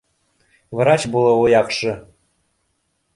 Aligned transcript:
Врач 0.79 1.05
булыуы 1.17 1.53
яҡшы 1.53 1.93